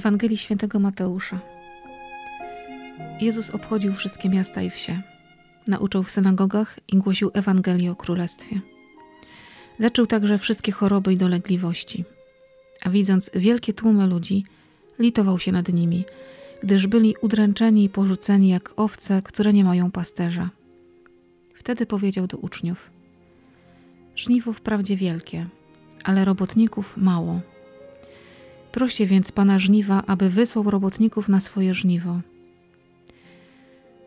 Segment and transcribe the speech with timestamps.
[0.00, 1.40] Ewangelii Świętego Mateusza.
[3.20, 5.02] Jezus obchodził wszystkie miasta i wsie.
[5.66, 8.60] Nauczał w synagogach i głosił Ewangelię o Królestwie.
[9.78, 12.04] Leczył także wszystkie choroby i dolegliwości.
[12.82, 14.44] A widząc wielkie tłumy ludzi,
[14.98, 16.04] litował się nad nimi,
[16.62, 20.50] gdyż byli udręczeni i porzuceni jak owce, które nie mają pasterza.
[21.54, 22.90] Wtedy powiedział do uczniów:
[24.16, 25.46] Żniwo wprawdzie wielkie,
[26.04, 27.40] ale robotników mało.
[28.72, 32.20] Proście więc pana żniwa, aby wysłał robotników na swoje żniwo.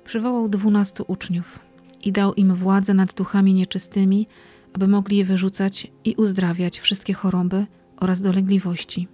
[0.06, 1.60] Przywołał dwunastu uczniów
[2.04, 4.28] i dał im władzę nad duchami nieczystymi,
[4.74, 7.66] aby mogli je wyrzucać i uzdrawiać wszystkie choroby
[7.98, 9.08] oraz dolegliwości.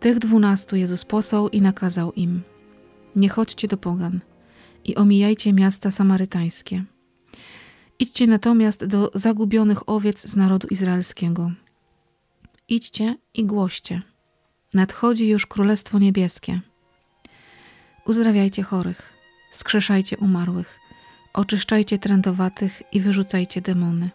[0.00, 2.42] Tych dwunastu Jezus posłał i nakazał im:
[3.16, 4.20] Nie chodźcie do pogan
[4.84, 6.84] i omijajcie miasta samarytańskie.
[7.98, 11.52] Idźcie natomiast do zagubionych owiec z narodu izraelskiego.
[12.68, 14.02] Idźcie i głoście.
[14.76, 16.60] Nadchodzi już Królestwo Niebieskie.
[18.06, 19.12] Uzdrawiajcie chorych,
[19.50, 20.78] skrzeszajcie umarłych,
[21.32, 24.10] oczyszczajcie trędowatych i wyrzucajcie demony.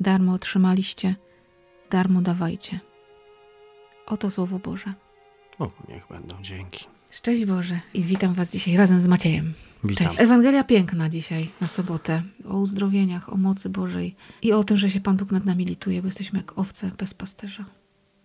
[0.00, 1.14] Darmo otrzymaliście,
[1.90, 2.80] darmo dawajcie.
[4.06, 4.94] Oto Słowo Boże.
[5.58, 6.86] O, niech będą dzięki.
[7.10, 9.54] Szczęść Boże i witam Was dzisiaj razem z Maciejem.
[9.84, 10.06] Witam.
[10.06, 10.20] Cześć.
[10.20, 12.22] Ewangelia piękna dzisiaj na sobotę.
[12.48, 16.02] O uzdrowieniach, o mocy Bożej i o tym, że się Pan Bóg nad nami lituje,
[16.02, 17.64] bo jesteśmy jak owce bez pasterza.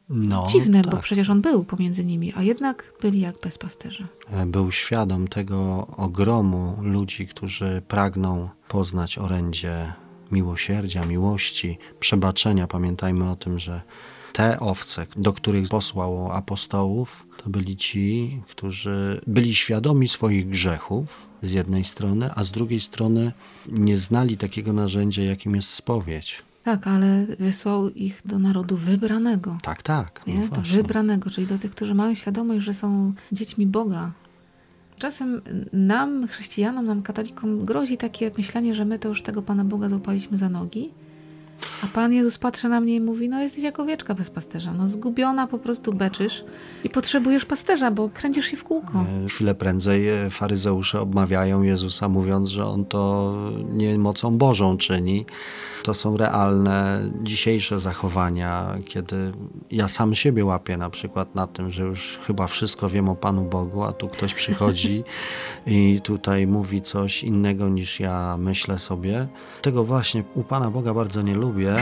[0.09, 0.91] No, Dziwne, tak.
[0.91, 4.07] bo przecież On był pomiędzy nimi, a jednak byli jak bez pasterza.
[4.45, 9.93] Był świadom tego ogromu ludzi, którzy pragną poznać orędzie
[10.31, 12.67] miłosierdzia, miłości, przebaczenia.
[12.67, 13.81] Pamiętajmy o tym, że
[14.33, 21.51] te owce, do których posłał apostołów, to byli ci, którzy byli świadomi swoich grzechów z
[21.51, 23.31] jednej strony, a z drugiej strony
[23.67, 26.48] nie znali takiego narzędzia, jakim jest spowiedź.
[26.69, 29.57] Tak, ale wysłał ich do narodu wybranego.
[29.61, 30.21] Tak, tak.
[30.27, 30.49] No Nie?
[30.49, 34.11] to wybranego, czyli do tych, którzy mają świadomość, że są dziećmi Boga.
[34.97, 35.41] Czasem
[35.73, 40.37] nam, chrześcijanom, nam katolikom grozi takie myślenie, że my to już tego Pana Boga złapaliśmy
[40.37, 40.91] za nogi,
[41.83, 44.87] a Pan Jezus patrzy na mnie i mówi, no jesteś jak owieczka bez pasterza, no
[44.87, 46.43] zgubiona po prostu beczysz
[46.83, 49.05] i potrzebujesz pasterza, bo kręcisz się w kółko.
[49.25, 53.35] E, Chwilę prędzej e, faryzeusze obmawiają Jezusa, mówiąc, że on to
[53.73, 55.25] nie mocą Bożą czyni.
[55.83, 59.31] To są realne dzisiejsze zachowania, kiedy
[59.71, 63.43] ja sam siebie łapię na przykład na tym, że już chyba wszystko wiem o Panu
[63.43, 65.03] Bogu, a tu ktoś przychodzi
[65.67, 69.27] i tutaj mówi coś innego niż ja myślę sobie.
[69.61, 71.75] Tego właśnie u Pana Boga bardzo nie lubię,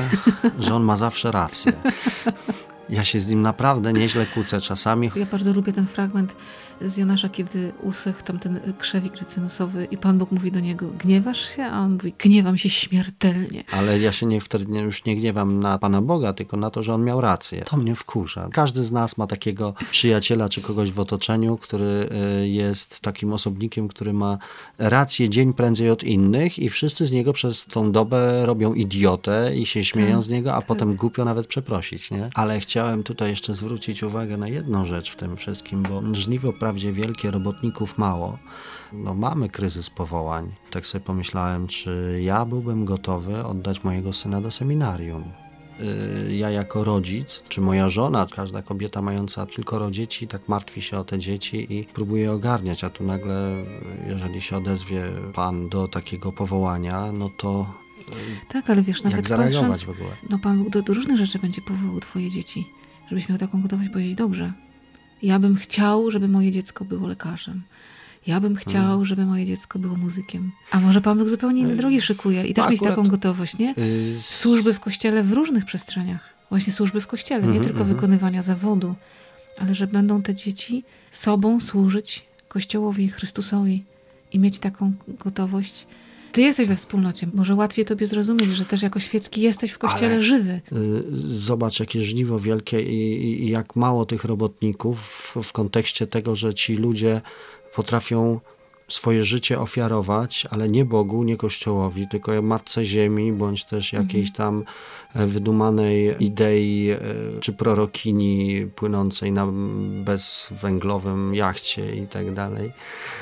[0.59, 1.73] że on ma zawsze rację.
[2.89, 5.11] Ja się z nim naprawdę nieźle kłócę czasami.
[5.15, 6.35] Ja bardzo lubię ten fragment
[6.81, 11.55] z Jonasza, kiedy usechł tam ten krzewik rycynusowy i Pan Bóg mówi do niego, gniewasz
[11.55, 11.63] się?
[11.63, 13.63] A on mówi, gniewam się śmiertelnie.
[13.71, 16.93] Ale ja się nie, wtedy już nie gniewam na Pana Boga, tylko na to, że
[16.93, 17.61] On miał rację.
[17.65, 18.49] To mnie wkurza.
[18.51, 22.09] Każdy z nas ma takiego przyjaciela czy kogoś w otoczeniu, który
[22.41, 24.37] y, jest takim osobnikiem, który ma
[24.77, 29.65] rację dzień prędzej od innych i wszyscy z niego przez tą dobę robią idiotę i
[29.65, 30.65] się śmieją Tak, z niego, a tak.
[30.65, 32.11] potem głupio nawet przeprosić.
[32.11, 32.29] Nie?
[32.33, 36.93] Ale chciałem tutaj jeszcze zwrócić uwagę na jedną rzecz w tym wszystkim, bo żniwo wprawdzie
[36.93, 38.37] wielkie, robotników mało.
[38.93, 40.51] No mamy kryzys powołań.
[40.71, 45.23] Tak sobie pomyślałem, czy ja byłbym gotowy oddać mojego syna do seminarium.
[45.79, 50.97] Yy, Ja jako rodzic, czy moja żona, każda kobieta mająca kilkoro dzieci, tak martwi się
[50.97, 53.65] o te dzieci i próbuje ogarniać, a tu nagle,
[54.07, 57.65] jeżeli się odezwie pan do takiego powołania, no to
[58.49, 60.09] Tak, ale wiesz, nawet patrząc, w ogóle?
[60.29, 62.67] no Pan Bóg do, do różnych rzeczy będzie powołał twoje dzieci,
[63.09, 64.53] żebyś miał taką gotowość powiedzieć, dobrze,
[65.21, 67.63] ja bym chciał, żeby moje dziecko było lekarzem.
[68.27, 69.05] Ja bym chciał, Hmm.
[69.05, 70.51] żeby moje dziecko było muzykiem.
[70.71, 73.73] A może Pan Bóg zupełnie inne drogi szykuje i też mieć taką gotowość, nie?
[73.77, 76.33] Yy, Służby w kościele w różnych przestrzeniach.
[76.49, 77.95] Właśnie służby w kościele, nie Mhm, tylko mhm.
[77.95, 78.95] wykonywania zawodu,
[79.59, 83.83] ale że będą te dzieci sobą służyć Kościołowi, Chrystusowi
[84.31, 85.87] i mieć taką gotowość.
[86.37, 87.27] Ty jesteś we wspólnocie.
[87.33, 90.61] Może łatwiej tobie zrozumieć, że też jako świecki jesteś w kościele Ale- żywy.
[90.73, 91.03] Y,
[91.37, 96.53] Zobacz, jakie żniwo wielkie i, i- jak mało tych robotników w, w kontekście tego, że
[96.53, 97.21] ci ludzie
[97.75, 98.39] potrafią
[98.87, 104.63] swoje życie ofiarować, ale nie Bogu, nie Kościołowi, tylko Matce Ziemi, bądź też jakiejś tam
[105.15, 106.99] e, wydumanej idei e,
[107.39, 109.47] czy prorokini płynącej na
[110.05, 112.71] bezwęglowym jachcie i tak dalej.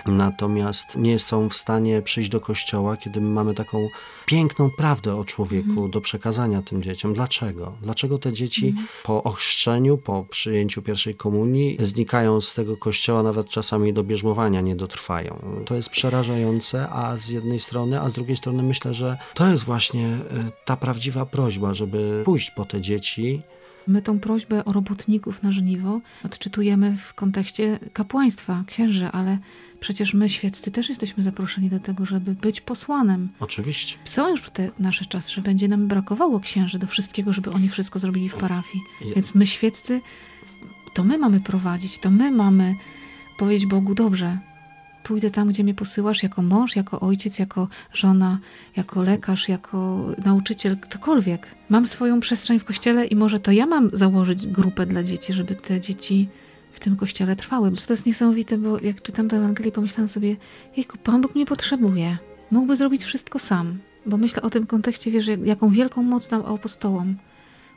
[0.05, 3.87] Natomiast nie są w stanie przyjść do Kościoła, kiedy my mamy taką
[4.25, 7.13] piękną prawdę o człowieku do przekazania tym dzieciom.
[7.13, 7.73] Dlaczego?
[7.81, 13.93] Dlaczego te dzieci po ochrzczeniu, po przyjęciu pierwszej komunii znikają z tego kościoła, nawet czasami
[13.93, 15.54] do bierzmowania nie dotrwają?
[15.65, 19.63] To jest przerażające, a z jednej strony, a z drugiej strony myślę, że to jest
[19.63, 20.19] właśnie y,
[20.65, 23.41] ta prawdziwa prośba, żeby pójść po te dzieci
[23.87, 29.37] My tą prośbę o robotników na żniwo odczytujemy w kontekście kapłaństwa, księży, ale
[29.79, 33.29] przecież my świeccy też jesteśmy zaproszeni do tego, żeby być posłanem.
[33.39, 33.97] Oczywiście.
[34.05, 37.99] Są już te nasze czasy, że będzie nam brakowało księży do wszystkiego, żeby oni wszystko
[37.99, 38.83] zrobili w parafii.
[39.15, 40.01] Więc my świeccy,
[40.93, 42.75] to my mamy prowadzić, to my mamy
[43.37, 44.39] powiedzieć Bogu, dobrze,
[45.05, 48.39] pójdę tam, gdzie mnie posyłasz, jako mąż, jako ojciec, jako żona,
[48.75, 51.47] jako lekarz, jako nauczyciel, ktokolwiek.
[51.69, 55.55] Mam swoją przestrzeń w kościele i może to ja mam założyć grupę dla dzieci, żeby
[55.55, 56.29] te dzieci
[56.71, 57.71] w tym kościele trwały.
[57.87, 60.35] To jest niesamowite, bo jak czytam tę Ewangelię, pomyślałam sobie,
[60.77, 62.17] jejku, Pan Bóg mnie potrzebuje.
[62.51, 63.79] Mógłby zrobić wszystko sam.
[64.05, 67.15] Bo myślę o tym kontekście, wiesz, jaką wielką moc dał apostołom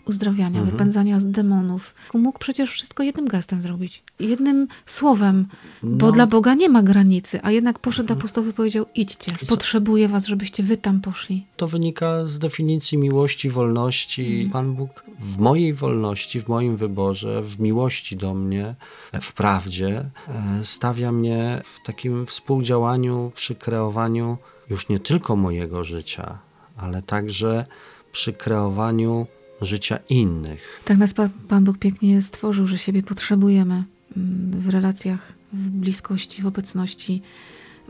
[0.08, 0.70] uzdrawiania, mhm.
[0.70, 1.94] wypędzania z demonów.
[2.14, 4.02] Mógł przecież wszystko jednym gestem zrobić.
[4.20, 5.46] Jednym słowem,
[5.82, 6.12] bo no.
[6.12, 8.18] dla Boga nie ma granicy, a jednak poszedł mhm.
[8.18, 11.46] apostoł i powiedział idźcie, potrzebuję was, żebyście wy tam poszli.
[11.56, 14.26] To wynika z definicji miłości, wolności.
[14.26, 14.50] Mhm.
[14.50, 18.74] Pan Bóg w mojej wolności, w moim wyborze, w miłości do mnie,
[19.22, 24.38] w prawdzie, e, stawia mnie w takim współdziałaniu przy kreowaniu
[24.70, 26.38] już nie tylko mojego życia,
[26.76, 27.66] ale także
[28.12, 29.26] przy kreowaniu
[29.60, 30.80] życia innych.
[30.84, 31.14] Tak nas
[31.48, 33.84] Pan Bóg pięknie stworzył, że siebie potrzebujemy
[34.16, 37.22] mm, w relacjach, w bliskości, w obecności,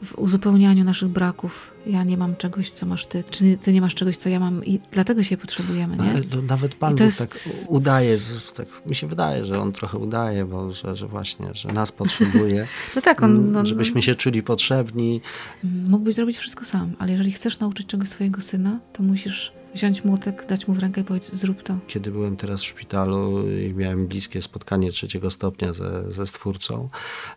[0.04, 1.70] w uzupełnianiu naszych braków.
[1.86, 4.64] Ja nie mam czegoś, co masz ty, czy ty nie masz czegoś, co ja mam
[4.64, 6.10] i dlatego się potrzebujemy, nie?
[6.10, 7.18] Ale to nawet Pan Bóg jest...
[7.18, 8.18] tak udaje,
[8.56, 12.66] tak, mi się wydaje, że On trochę udaje, bo że, że właśnie, że nas potrzebuje,
[12.96, 15.20] no tak, on, mm, on, żebyśmy się czuli potrzebni.
[15.64, 20.46] Mógłbyś zrobić wszystko sam, ale jeżeli chcesz nauczyć czegoś swojego syna, to musisz wziąć młotek,
[20.46, 21.76] dać mu w rękę i powiedzieć zrób to.
[21.86, 26.88] Kiedy byłem teraz w szpitalu i miałem bliskie spotkanie trzeciego stopnia ze, ze stwórcą,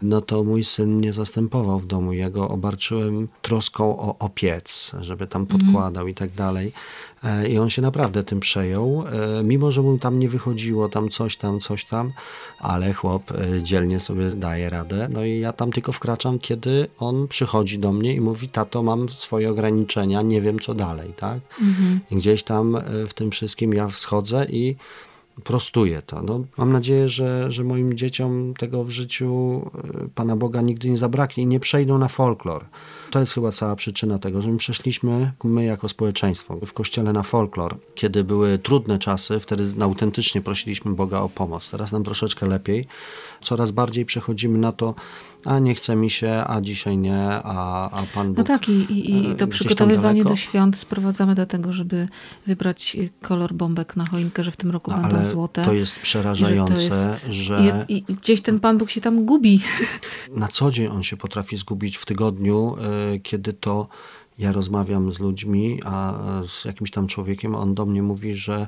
[0.02, 2.14] no to mój syn mnie zastępował w domu.
[2.14, 5.60] Ja go obarczyłem troską o, o piec, żeby tam mhm.
[5.60, 6.12] podkładał mm.
[6.12, 6.74] i tak dalej.
[7.24, 9.04] E, I on się naprawdę tym przejął,
[9.40, 12.12] e, mimo że mu tam nie wychodziło, tam coś tam, coś tam,
[12.60, 15.08] ale chłop e, dzielnie sobie daje radę.
[15.12, 19.10] No i ja tam tylko wkraczam, kiedy on przychodzi do mnie i mówi, tato, mam
[19.10, 21.40] swoje ograniczenia, nie wiem co dalej, tak?
[21.62, 22.00] Mhm.
[22.12, 22.78] I gdzieś tam
[23.08, 24.76] w tym wszystkim ja wschodzę i
[25.44, 26.22] prostuję to.
[26.22, 29.62] No, mam nadzieję, że, że moim dzieciom tego w życiu
[30.16, 32.66] Pana Boga nigdy nie zabraknie i nie przejdą na folklor.
[33.12, 37.24] To jest chyba cała przyczyna tego, że my przeszliśmy, my jako społeczeństwo, w kościele na
[37.24, 37.78] folklor.
[37.96, 41.70] Kiedy były trudne czasy, wtedy autentycznie prosiliśmy Boga o pomoc.
[41.70, 42.88] Teraz nam troszeczkę lepiej.
[43.42, 44.96] Coraz bardziej przechodzimy na to,
[45.46, 48.38] a nie chce mi się, a dzisiaj nie, a, a Pan no Bóg...
[48.38, 52.08] No tak i, i, i to przygotowywanie do świąt sprowadzamy do tego, żeby
[52.48, 55.66] wybrać kolor bombek na choinkę, że w tym roku no, będą złote.
[55.66, 57.12] to jest przerażające, że...
[57.12, 57.86] Jest, że...
[57.88, 59.62] I, I, gdzieś ten Pan Bóg się tam gubi.
[60.30, 62.76] Na co dzień on się potrafi zgubić w tygodniu,
[63.16, 63.88] y, kiedy to
[64.38, 66.14] ja rozmawiam z ludźmi, a
[66.48, 68.68] z jakimś tam człowiekiem, on do mnie mówi, że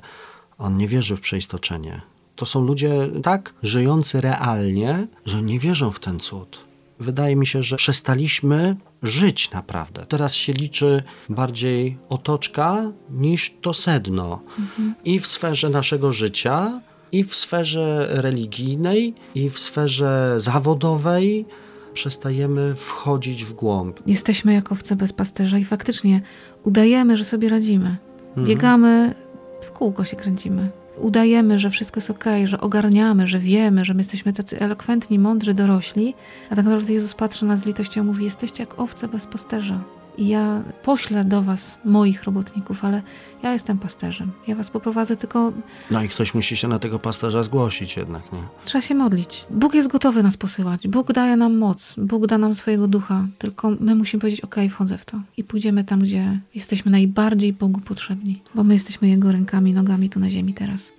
[0.57, 2.01] on nie wierzy w przeistoczenie
[2.36, 6.59] to są ludzie tak żyjący realnie, że nie wierzą w ten cud.
[7.03, 10.05] Wydaje mi się, że przestaliśmy żyć naprawdę.
[10.05, 14.39] Teraz się liczy bardziej otoczka niż to sedno.
[14.59, 14.95] Mhm.
[15.05, 21.45] I w sferze naszego życia, i w sferze religijnej, i w sferze zawodowej
[21.94, 23.99] przestajemy wchodzić w głąb.
[24.07, 26.21] Jesteśmy jak owce bez pasterza i faktycznie
[26.63, 27.97] udajemy, że sobie radzimy.
[28.27, 28.47] Mhm.
[28.47, 29.16] Biegamy,
[29.61, 34.00] w kółko się kręcimy udajemy, że wszystko jest ok, że ogarniamy, że wiemy, że my
[34.00, 36.16] jesteśmy tacy elokwentni, mądrzy, dorośli,
[36.50, 39.83] a tak naprawdę Jezus patrzy na z litością i mówi: Jesteście jak owce bez pasterza
[40.17, 43.01] i ja poślę do was moich robotników, ale
[43.43, 44.31] ja jestem pasterzem.
[44.47, 45.53] Ja was poprowadzę tylko...
[45.91, 48.39] No i ktoś musi się na tego pasterza zgłosić jednak, nie?
[48.65, 49.45] Trzeba się modlić.
[49.49, 50.87] Bóg jest gotowy nas posyłać.
[50.87, 51.95] Bóg daje nam moc.
[51.97, 53.27] Bóg da nam swojego ducha.
[53.37, 55.21] Tylko my musimy powiedzieć, ok, wchodzę w to.
[55.37, 58.41] I pójdziemy tam, gdzie jesteśmy najbardziej Bogu potrzebni.
[58.55, 60.93] Bo my jesteśmy Jego rękami, nogami tu na ziemi teraz.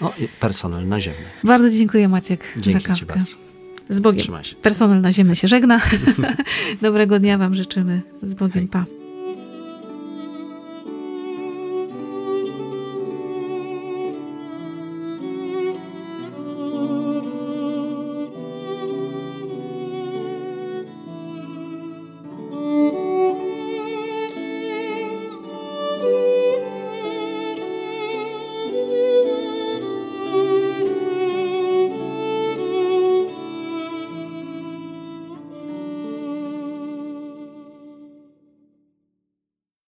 [0.00, 1.24] O, personel naziemny.
[1.44, 2.94] Bardzo dziękuję Maciek Dzięki za kawkę.
[2.94, 3.43] Ci bardzo.
[3.88, 4.26] Z Bogiem.
[4.62, 5.80] Personel naziemny się żegna.
[6.82, 8.02] Dobrego dnia Wam życzymy.
[8.22, 8.68] Z Bogiem.
[8.68, 8.84] Pa.